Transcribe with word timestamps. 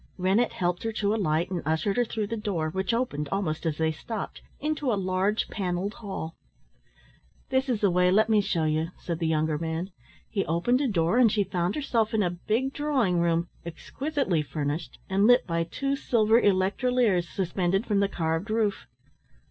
Rennett 0.17 0.51
helped 0.53 0.81
her 0.81 0.91
to 0.93 1.13
alight 1.13 1.51
and 1.51 1.61
ushered 1.63 1.95
her 1.95 2.03
through 2.05 2.25
the 2.25 2.35
door, 2.35 2.71
which 2.71 2.91
opened 2.91 3.29
almost 3.31 3.67
as 3.67 3.77
they 3.77 3.91
stopped, 3.91 4.41
into 4.59 4.91
a 4.91 4.95
large 4.97 5.47
panelled 5.49 5.93
hall. 5.93 6.33
"This 7.49 7.69
is 7.69 7.81
the 7.81 7.91
way, 7.91 8.09
let 8.09 8.27
me 8.27 8.41
show 8.41 8.63
you," 8.63 8.87
said 8.97 9.19
the 9.19 9.27
younger 9.27 9.59
man. 9.59 9.91
He 10.27 10.43
opened 10.47 10.81
a 10.81 10.87
door 10.87 11.19
and 11.19 11.31
she 11.31 11.43
found 11.43 11.75
herself 11.75 12.15
in 12.15 12.23
a 12.23 12.31
big 12.31 12.73
drawing 12.73 13.19
room, 13.19 13.47
exquisitely 13.63 14.41
furnished 14.41 14.97
and 15.07 15.27
lit 15.27 15.45
by 15.45 15.63
two 15.65 15.95
silver 15.95 16.41
electroliers 16.41 17.29
suspended 17.29 17.85
from 17.85 17.99
the 17.99 18.09
carved 18.09 18.49
roof. 18.49 18.87